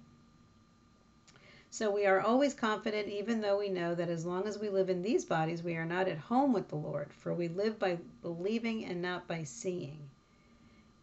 So 1.69 1.91
we 1.91 2.05
are 2.05 2.19
always 2.19 2.53
confident, 2.53 3.07
even 3.07 3.39
though 3.39 3.59
we 3.59 3.69
know 3.69 3.95
that 3.95 4.09
as 4.09 4.25
long 4.25 4.47
as 4.47 4.57
we 4.57 4.69
live 4.69 4.89
in 4.89 5.01
these 5.01 5.23
bodies, 5.23 5.63
we 5.63 5.75
are 5.75 5.85
not 5.85 6.07
at 6.07 6.17
home 6.17 6.53
with 6.53 6.67
the 6.67 6.75
Lord, 6.75 7.13
for 7.13 7.33
we 7.33 7.47
live 7.47 7.77
by 7.77 7.97
believing 8.21 8.83
and 8.85 9.01
not 9.01 9.27
by 9.27 9.43
seeing. 9.43 10.10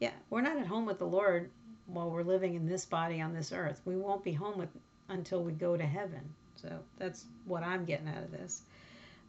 Yeah, 0.01 0.13
we're 0.31 0.43
not 0.43 0.59
at 0.59 0.67
home 0.67 0.87
with 0.87 0.99
the 0.99 1.07
Lord 1.07 1.51
while 1.87 2.11
we're 2.11 2.23
living 2.23 2.55
in 2.55 2.67
this 2.67 2.85
body 2.85 3.21
on 3.21 3.35
this 3.35 3.53
earth. 3.53 3.81
We 3.85 3.97
won't 3.97 4.23
be 4.23 4.33
home 4.33 4.59
with 4.59 4.69
until 5.09 5.43
we 5.43 5.53
go 5.53 5.77
to 5.77 5.85
heaven. 5.85 6.35
So 6.57 6.69
that's 6.99 7.25
what 7.47 7.63
I'm 7.63 7.85
getting 7.85 8.09
out 8.09 8.23
of 8.23 8.31
this. 8.31 8.63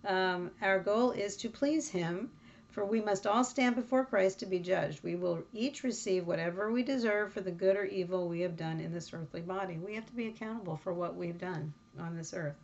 Um, 0.06 0.52
our 0.62 0.80
goal 0.80 1.12
is 1.12 1.38
to 1.38 1.50
please 1.50 1.90
Him, 1.90 2.32
for 2.70 2.86
we 2.86 3.02
must 3.02 3.28
all 3.28 3.44
stand 3.44 3.76
before 3.76 4.06
Christ 4.06 4.40
to 4.40 4.46
be 4.46 4.60
judged. 4.60 5.04
We 5.04 5.16
will 5.16 5.44
each 5.54 5.84
receive 5.84 6.28
whatever 6.28 6.72
we 6.72 6.84
deserve 6.84 7.34
for 7.34 7.42
the 7.42 7.52
good 7.52 7.76
or 7.76 7.86
evil 7.86 8.28
we 8.28 8.42
have 8.42 8.58
done 8.58 8.80
in 8.80 8.94
this 8.94 9.14
earthly 9.14 9.42
body. 9.42 9.78
We 9.78 9.96
have 9.96 10.06
to 10.06 10.14
be 10.14 10.28
accountable 10.28 10.78
for 10.78 10.94
what 10.94 11.16
we've 11.16 11.38
done 11.38 11.74
on 12.00 12.16
this 12.16 12.34
earth. 12.34 12.56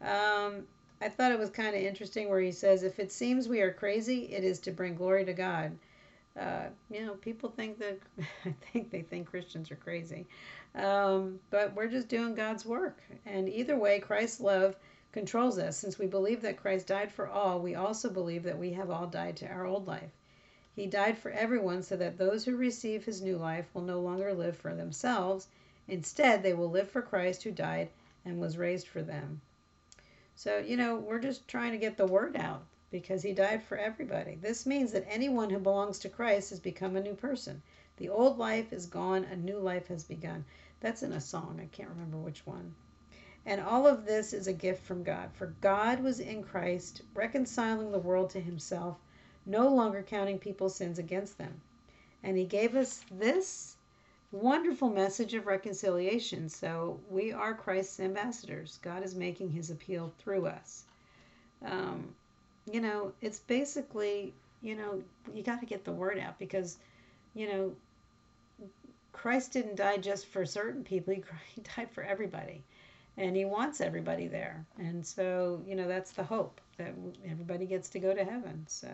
Um, 0.00 0.66
I 1.00 1.08
thought 1.08 1.32
it 1.32 1.38
was 1.38 1.50
kind 1.50 1.74
of 1.74 1.82
interesting 1.82 2.28
where 2.28 2.40
he 2.40 2.52
says, 2.52 2.82
If 2.82 2.98
it 2.98 3.12
seems 3.12 3.48
we 3.48 3.60
are 3.60 3.72
crazy, 3.72 4.24
it 4.32 4.44
is 4.44 4.58
to 4.60 4.72
bring 4.72 4.94
glory 4.94 5.24
to 5.24 5.32
God. 5.32 5.76
Uh, 6.38 6.64
you 6.90 7.04
know, 7.04 7.14
people 7.14 7.50
think 7.50 7.78
that, 7.78 7.98
I 8.44 8.54
think 8.72 8.90
they 8.90 9.02
think 9.02 9.28
Christians 9.28 9.70
are 9.70 9.76
crazy. 9.76 10.26
Um, 10.74 11.38
but 11.50 11.74
we're 11.74 11.88
just 11.88 12.08
doing 12.08 12.34
God's 12.34 12.64
work. 12.64 13.02
And 13.26 13.48
either 13.48 13.76
way, 13.76 14.00
Christ's 14.00 14.40
love 14.40 14.74
controls 15.12 15.58
us. 15.58 15.76
Since 15.76 15.98
we 15.98 16.06
believe 16.06 16.40
that 16.42 16.56
Christ 16.56 16.86
died 16.86 17.12
for 17.12 17.28
all, 17.28 17.60
we 17.60 17.74
also 17.74 18.08
believe 18.08 18.44
that 18.44 18.58
we 18.58 18.72
have 18.72 18.90
all 18.90 19.06
died 19.06 19.36
to 19.38 19.48
our 19.48 19.66
old 19.66 19.86
life. 19.86 20.10
He 20.74 20.86
died 20.86 21.18
for 21.18 21.30
everyone 21.30 21.82
so 21.82 21.96
that 21.96 22.16
those 22.16 22.44
who 22.46 22.56
receive 22.56 23.04
his 23.04 23.20
new 23.20 23.36
life 23.36 23.66
will 23.74 23.82
no 23.82 24.00
longer 24.00 24.32
live 24.32 24.56
for 24.56 24.74
themselves. 24.74 25.48
Instead, 25.86 26.42
they 26.42 26.54
will 26.54 26.70
live 26.70 26.90
for 26.90 27.02
Christ 27.02 27.42
who 27.42 27.50
died 27.50 27.90
and 28.24 28.40
was 28.40 28.56
raised 28.56 28.88
for 28.88 29.02
them. 29.02 29.42
So, 30.34 30.58
you 30.58 30.78
know, 30.78 30.96
we're 30.96 31.18
just 31.18 31.46
trying 31.46 31.72
to 31.72 31.78
get 31.78 31.98
the 31.98 32.06
word 32.06 32.36
out 32.36 32.64
because 32.92 33.22
he 33.22 33.32
died 33.32 33.64
for 33.64 33.76
everybody. 33.76 34.36
This 34.36 34.66
means 34.66 34.92
that 34.92 35.04
anyone 35.08 35.50
who 35.50 35.58
belongs 35.58 35.98
to 35.98 36.08
Christ 36.08 36.50
has 36.50 36.60
become 36.60 36.94
a 36.94 37.02
new 37.02 37.14
person. 37.14 37.60
The 37.96 38.08
old 38.08 38.38
life 38.38 38.72
is 38.72 38.86
gone, 38.86 39.24
a 39.24 39.34
new 39.34 39.58
life 39.58 39.88
has 39.88 40.04
begun. 40.04 40.44
That's 40.78 41.02
in 41.02 41.12
a 41.12 41.20
song. 41.20 41.58
I 41.60 41.66
can't 41.66 41.88
remember 41.88 42.18
which 42.18 42.46
one. 42.46 42.74
And 43.44 43.60
all 43.60 43.88
of 43.88 44.04
this 44.04 44.32
is 44.32 44.46
a 44.46 44.52
gift 44.52 44.84
from 44.84 45.02
God. 45.02 45.30
For 45.32 45.54
God 45.60 46.00
was 46.00 46.20
in 46.20 46.44
Christ, 46.44 47.02
reconciling 47.14 47.90
the 47.90 47.98
world 47.98 48.30
to 48.30 48.40
himself, 48.40 48.98
no 49.46 49.68
longer 49.68 50.02
counting 50.02 50.38
people's 50.38 50.76
sins 50.76 50.98
against 50.98 51.38
them. 51.38 51.60
And 52.22 52.36
he 52.36 52.44
gave 52.44 52.76
us 52.76 53.04
this 53.10 53.76
wonderful 54.30 54.90
message 54.90 55.34
of 55.34 55.46
reconciliation. 55.46 56.48
So 56.48 57.00
we 57.08 57.32
are 57.32 57.54
Christ's 57.54 58.00
ambassadors. 58.00 58.78
God 58.82 59.02
is 59.02 59.14
making 59.14 59.50
his 59.50 59.70
appeal 59.70 60.12
through 60.18 60.46
us. 60.46 60.84
Um, 61.64 62.14
you 62.70 62.80
know, 62.80 63.12
it's 63.20 63.40
basically, 63.40 64.34
you 64.60 64.76
know, 64.76 65.02
you 65.34 65.42
got 65.42 65.60
to 65.60 65.66
get 65.66 65.84
the 65.84 65.92
word 65.92 66.18
out 66.18 66.38
because, 66.38 66.78
you 67.34 67.46
know, 67.48 67.72
Christ 69.12 69.52
didn't 69.52 69.76
die 69.76 69.98
just 69.98 70.26
for 70.26 70.44
certain 70.46 70.84
people, 70.84 71.14
he, 71.54 71.60
died 71.76 71.90
for 71.90 72.02
everybody. 72.02 72.62
And 73.16 73.36
he 73.36 73.44
wants 73.44 73.80
everybody 73.80 74.26
there. 74.26 74.64
And 74.78 75.06
so, 75.06 75.62
you 75.66 75.76
know, 75.76 75.86
that's 75.86 76.12
the 76.12 76.22
hope 76.22 76.60
that 76.78 76.94
everybody 77.28 77.66
gets 77.66 77.90
to 77.90 77.98
go 77.98 78.14
to 78.14 78.24
heaven. 78.24 78.64
So, 78.66 78.88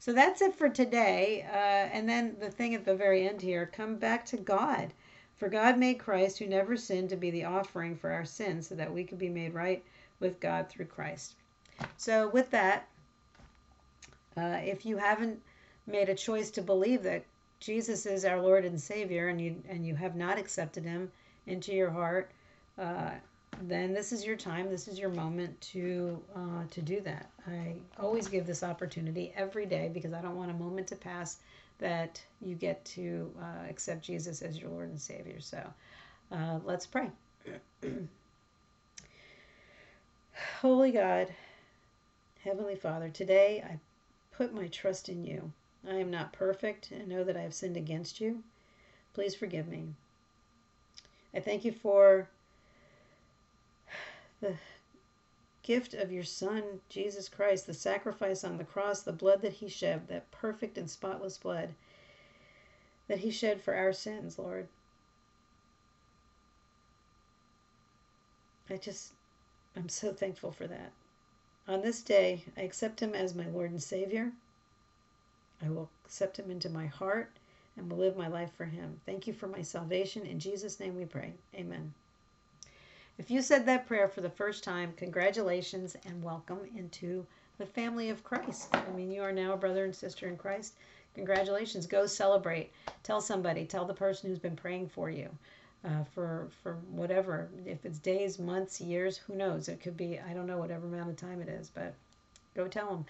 so 0.00 0.12
that's 0.12 0.42
it 0.42 0.56
for 0.56 0.68
today. 0.68 1.46
Uh, 1.48 1.96
and 1.96 2.08
then 2.08 2.36
the 2.40 2.50
thing 2.50 2.74
at 2.74 2.84
the 2.84 2.96
very 2.96 3.28
end 3.28 3.40
here 3.40 3.66
come 3.66 3.96
back 3.96 4.26
to 4.26 4.36
God. 4.36 4.92
For 5.36 5.48
God 5.48 5.78
made 5.78 6.00
Christ, 6.00 6.38
who 6.38 6.46
never 6.46 6.76
sinned, 6.76 7.10
to 7.10 7.16
be 7.16 7.30
the 7.30 7.44
offering 7.44 7.96
for 7.96 8.10
our 8.10 8.24
sins 8.24 8.68
so 8.68 8.74
that 8.74 8.92
we 8.92 9.04
could 9.04 9.18
be 9.18 9.28
made 9.28 9.54
right 9.54 9.84
with 10.18 10.40
God 10.40 10.68
through 10.68 10.86
Christ. 10.86 11.36
So, 11.96 12.28
with 12.28 12.50
that, 12.50 12.88
uh, 14.36 14.60
if 14.62 14.84
you 14.86 14.96
haven't 14.96 15.40
made 15.86 16.08
a 16.08 16.14
choice 16.14 16.50
to 16.52 16.62
believe 16.62 17.02
that 17.02 17.24
Jesus 17.60 18.06
is 18.06 18.24
our 18.24 18.40
Lord 18.40 18.64
and 18.64 18.80
Savior, 18.80 19.28
and 19.28 19.40
you 19.40 19.62
and 19.68 19.86
you 19.86 19.94
have 19.94 20.16
not 20.16 20.38
accepted 20.38 20.84
Him 20.84 21.10
into 21.46 21.72
your 21.72 21.90
heart, 21.90 22.30
uh, 22.78 23.10
then 23.62 23.92
this 23.92 24.12
is 24.12 24.24
your 24.24 24.36
time. 24.36 24.68
This 24.70 24.88
is 24.88 24.98
your 24.98 25.10
moment 25.10 25.60
to 25.72 26.20
uh, 26.34 26.64
to 26.70 26.82
do 26.82 27.00
that. 27.02 27.30
I 27.46 27.74
always 28.00 28.28
give 28.28 28.46
this 28.46 28.62
opportunity 28.62 29.32
every 29.36 29.66
day 29.66 29.90
because 29.92 30.12
I 30.12 30.20
don't 30.22 30.36
want 30.36 30.50
a 30.50 30.54
moment 30.54 30.88
to 30.88 30.96
pass 30.96 31.38
that 31.78 32.22
you 32.40 32.54
get 32.54 32.84
to 32.84 33.30
uh, 33.40 33.68
accept 33.68 34.02
Jesus 34.04 34.40
as 34.42 34.58
your 34.58 34.70
Lord 34.70 34.88
and 34.88 35.00
Savior. 35.00 35.40
So 35.40 35.62
uh, 36.30 36.58
let's 36.64 36.86
pray. 36.86 37.10
Holy 40.60 40.92
God, 40.92 41.28
Heavenly 42.44 42.74
Father, 42.74 43.08
today 43.08 43.62
I 43.64 43.78
put 44.32 44.52
my 44.52 44.66
trust 44.66 45.08
in 45.08 45.24
you. 45.24 45.52
I 45.88 45.94
am 45.94 46.10
not 46.10 46.32
perfect 46.32 46.90
and 46.90 47.06
know 47.06 47.22
that 47.22 47.36
I 47.36 47.42
have 47.42 47.54
sinned 47.54 47.76
against 47.76 48.20
you. 48.20 48.42
Please 49.14 49.36
forgive 49.36 49.68
me. 49.68 49.94
I 51.32 51.38
thank 51.38 51.64
you 51.64 51.70
for 51.70 52.28
the 54.40 54.54
gift 55.62 55.94
of 55.94 56.10
your 56.10 56.24
Son, 56.24 56.80
Jesus 56.88 57.28
Christ, 57.28 57.68
the 57.68 57.74
sacrifice 57.74 58.42
on 58.42 58.58
the 58.58 58.64
cross, 58.64 59.02
the 59.02 59.12
blood 59.12 59.40
that 59.42 59.52
he 59.52 59.68
shed, 59.68 60.08
that 60.08 60.28
perfect 60.32 60.76
and 60.76 60.90
spotless 60.90 61.38
blood 61.38 61.70
that 63.06 63.18
he 63.18 63.30
shed 63.30 63.62
for 63.62 63.74
our 63.74 63.92
sins, 63.92 64.36
Lord. 64.36 64.66
I 68.68 68.78
just, 68.78 69.12
I'm 69.76 69.88
so 69.88 70.12
thankful 70.12 70.50
for 70.50 70.66
that. 70.66 70.90
On 71.68 71.80
this 71.80 72.02
day, 72.02 72.44
I 72.56 72.62
accept 72.62 73.00
him 73.00 73.14
as 73.14 73.34
my 73.34 73.46
Lord 73.46 73.70
and 73.70 73.82
Savior. 73.82 74.32
I 75.64 75.70
will 75.70 75.88
accept 76.04 76.38
him 76.38 76.50
into 76.50 76.68
my 76.68 76.86
heart 76.86 77.30
and 77.76 77.88
will 77.88 77.98
live 77.98 78.16
my 78.16 78.26
life 78.26 78.52
for 78.56 78.64
him. 78.64 79.00
Thank 79.06 79.26
you 79.26 79.32
for 79.32 79.46
my 79.46 79.62
salvation. 79.62 80.26
In 80.26 80.40
Jesus' 80.40 80.80
name 80.80 80.96
we 80.96 81.04
pray. 81.04 81.34
Amen. 81.54 81.94
If 83.16 83.30
you 83.30 83.42
said 83.42 83.64
that 83.66 83.86
prayer 83.86 84.08
for 84.08 84.22
the 84.22 84.30
first 84.30 84.64
time, 84.64 84.92
congratulations 84.96 85.96
and 86.04 86.22
welcome 86.22 86.60
into 86.76 87.24
the 87.58 87.66
family 87.66 88.10
of 88.10 88.24
Christ. 88.24 88.74
I 88.74 88.90
mean, 88.90 89.12
you 89.12 89.22
are 89.22 89.32
now 89.32 89.52
a 89.52 89.56
brother 89.56 89.84
and 89.84 89.94
sister 89.94 90.26
in 90.26 90.36
Christ. 90.36 90.74
Congratulations. 91.14 91.86
Go 91.86 92.06
celebrate. 92.06 92.72
Tell 93.04 93.20
somebody. 93.20 93.64
Tell 93.64 93.84
the 93.84 93.94
person 93.94 94.28
who's 94.28 94.38
been 94.38 94.56
praying 94.56 94.88
for 94.88 95.10
you. 95.10 95.30
Uh, 95.84 96.04
for 96.14 96.48
for 96.62 96.74
whatever 96.92 97.48
if 97.66 97.84
it's 97.84 97.98
days 97.98 98.38
months 98.38 98.80
years 98.80 99.16
who 99.16 99.34
knows? 99.34 99.68
It 99.68 99.80
could 99.80 99.96
be 99.96 100.20
i 100.20 100.32
don't 100.32 100.46
know 100.46 100.58
whatever 100.58 100.86
amount 100.86 101.10
of 101.10 101.16
time 101.16 101.42
it 101.42 101.48
is 101.48 101.70
but 101.74 101.94
go 102.54 102.68
tell 102.68 102.88
them 102.88 103.04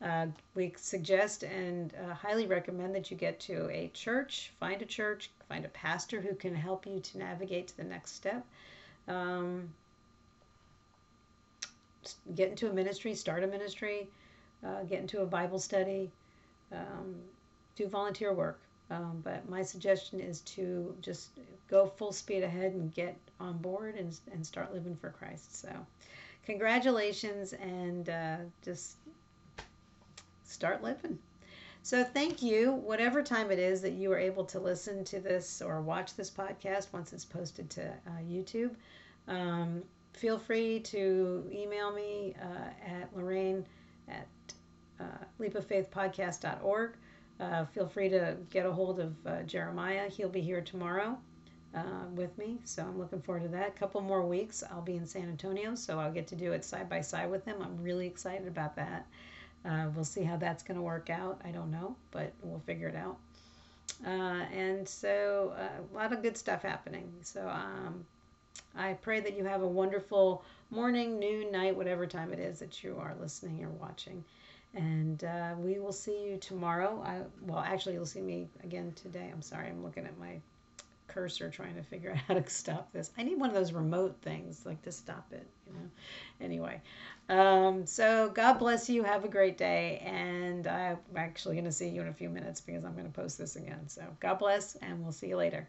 uh, 0.00 0.26
we 0.54 0.72
suggest 0.76 1.42
and 1.42 1.92
uh, 1.94 2.14
highly 2.14 2.46
recommend 2.46 2.94
that 2.94 3.10
you 3.10 3.16
get 3.16 3.40
to 3.40 3.68
a 3.70 3.90
church 3.94 4.52
find 4.60 4.80
a 4.82 4.84
church 4.84 5.30
find 5.48 5.64
a 5.64 5.68
pastor 5.68 6.20
who 6.20 6.34
can 6.34 6.54
help 6.54 6.86
you 6.86 7.00
to 7.00 7.18
navigate 7.18 7.68
to 7.68 7.76
the 7.76 7.84
next 7.84 8.14
step. 8.14 8.46
Um, 9.08 9.70
get 12.34 12.50
into 12.50 12.70
a 12.70 12.72
ministry 12.72 13.14
start 13.14 13.42
a 13.42 13.46
ministry 13.46 14.06
uh, 14.64 14.82
get 14.82 15.00
into 15.00 15.22
a 15.22 15.26
bible 15.26 15.58
study 15.58 16.10
um, 16.72 17.16
do 17.74 17.88
volunteer 17.88 18.32
work 18.32 18.60
um, 18.90 19.20
but 19.22 19.48
my 19.48 19.62
suggestion 19.62 20.20
is 20.20 20.40
to 20.42 20.94
just 21.00 21.30
go 21.68 21.86
full 21.86 22.12
speed 22.12 22.42
ahead 22.42 22.72
and 22.72 22.92
get 22.94 23.16
on 23.38 23.58
board 23.58 23.94
and, 23.96 24.18
and 24.32 24.46
start 24.46 24.72
living 24.72 24.96
for 24.96 25.10
Christ. 25.10 25.60
So, 25.60 25.68
congratulations 26.46 27.52
and 27.52 28.08
uh, 28.08 28.36
just 28.64 28.96
start 30.44 30.82
living. 30.82 31.18
So, 31.82 32.02
thank 32.02 32.42
you, 32.42 32.72
whatever 32.72 33.22
time 33.22 33.50
it 33.50 33.58
is 33.58 33.82
that 33.82 33.92
you 33.92 34.10
are 34.12 34.18
able 34.18 34.44
to 34.46 34.58
listen 34.58 35.04
to 35.04 35.20
this 35.20 35.62
or 35.62 35.80
watch 35.80 36.16
this 36.16 36.30
podcast 36.30 36.88
once 36.92 37.12
it's 37.12 37.24
posted 37.24 37.68
to 37.70 37.88
uh, 37.88 38.20
YouTube. 38.26 38.74
Um, 39.28 39.82
feel 40.14 40.38
free 40.38 40.80
to 40.80 41.48
email 41.52 41.92
me 41.92 42.34
uh, 42.42 42.90
at 42.90 43.14
Lorraine 43.14 43.64
at 44.08 44.26
uh, 44.98 45.04
leapoffaithpodcast.org. 45.38 46.92
Uh, 47.40 47.64
feel 47.66 47.86
free 47.86 48.08
to 48.08 48.36
get 48.50 48.66
a 48.66 48.72
hold 48.72 48.98
of 48.98 49.14
uh, 49.26 49.42
Jeremiah. 49.42 50.08
He'll 50.08 50.28
be 50.28 50.40
here 50.40 50.60
tomorrow 50.60 51.16
uh, 51.74 52.06
with 52.14 52.36
me, 52.36 52.58
so 52.64 52.82
I'm 52.82 52.98
looking 52.98 53.20
forward 53.22 53.44
to 53.44 53.48
that. 53.48 53.68
A 53.68 53.78
couple 53.78 54.00
more 54.00 54.26
weeks, 54.26 54.64
I'll 54.70 54.82
be 54.82 54.96
in 54.96 55.06
San 55.06 55.28
Antonio, 55.28 55.74
so 55.74 55.98
I'll 55.98 56.12
get 56.12 56.26
to 56.28 56.36
do 56.36 56.52
it 56.52 56.64
side 56.64 56.88
by 56.88 57.00
side 57.00 57.30
with 57.30 57.44
him. 57.44 57.56
I'm 57.60 57.80
really 57.80 58.06
excited 58.06 58.48
about 58.48 58.74
that. 58.76 59.06
Uh, 59.64 59.86
we'll 59.94 60.04
see 60.04 60.22
how 60.22 60.36
that's 60.36 60.62
going 60.62 60.76
to 60.76 60.82
work 60.82 61.10
out. 61.10 61.40
I 61.44 61.50
don't 61.50 61.70
know, 61.70 61.96
but 62.10 62.32
we'll 62.42 62.60
figure 62.60 62.88
it 62.88 62.96
out. 62.96 63.18
Uh, 64.06 64.44
and 64.52 64.88
so, 64.88 65.54
uh, 65.58 65.82
a 65.92 65.94
lot 65.96 66.12
of 66.12 66.22
good 66.22 66.36
stuff 66.36 66.62
happening. 66.62 67.12
So, 67.22 67.48
um, 67.48 68.04
I 68.76 68.92
pray 68.94 69.20
that 69.20 69.36
you 69.36 69.44
have 69.44 69.62
a 69.62 69.66
wonderful 69.66 70.44
morning, 70.70 71.18
noon, 71.18 71.50
night, 71.50 71.76
whatever 71.76 72.06
time 72.06 72.32
it 72.32 72.38
is 72.38 72.58
that 72.60 72.82
you 72.82 72.96
are 72.98 73.14
listening 73.20 73.64
or 73.64 73.70
watching. 73.70 74.24
And 74.74 75.24
uh, 75.24 75.54
we 75.58 75.78
will 75.78 75.92
see 75.92 76.24
you 76.24 76.36
tomorrow. 76.36 77.02
I, 77.04 77.22
well, 77.46 77.60
actually, 77.60 77.94
you'll 77.94 78.06
see 78.06 78.20
me 78.20 78.48
again 78.62 78.92
today. 78.94 79.30
I'm 79.32 79.42
sorry, 79.42 79.68
I'm 79.68 79.82
looking 79.82 80.04
at 80.04 80.18
my 80.18 80.40
cursor 81.08 81.50
trying 81.50 81.74
to 81.74 81.82
figure 81.82 82.12
out 82.14 82.18
how 82.28 82.34
to 82.34 82.48
stop 82.50 82.92
this. 82.92 83.10
I 83.18 83.22
need 83.22 83.40
one 83.40 83.48
of 83.48 83.54
those 83.54 83.72
remote 83.72 84.16
things, 84.22 84.64
like 84.64 84.82
to 84.82 84.92
stop 84.92 85.26
it, 85.32 85.46
you 85.66 85.72
know. 85.72 85.88
Anyway, 86.40 86.80
um, 87.28 87.86
so 87.86 88.30
God 88.34 88.54
bless 88.54 88.88
you. 88.88 89.02
Have 89.02 89.24
a 89.24 89.28
great 89.28 89.58
day. 89.58 90.02
And 90.04 90.66
I'm 90.66 90.98
actually 91.16 91.56
going 91.56 91.64
to 91.64 91.72
see 91.72 91.88
you 91.88 92.02
in 92.02 92.08
a 92.08 92.12
few 92.12 92.28
minutes 92.28 92.60
because 92.60 92.84
I'm 92.84 92.92
going 92.92 93.06
to 93.06 93.12
post 93.12 93.38
this 93.38 93.56
again. 93.56 93.88
So 93.88 94.02
God 94.20 94.38
bless, 94.38 94.76
and 94.76 95.02
we'll 95.02 95.12
see 95.12 95.28
you 95.28 95.36
later. 95.36 95.68